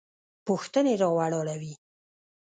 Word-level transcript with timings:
پوښتنې 0.47 0.93
راولاړوي. 1.03 1.73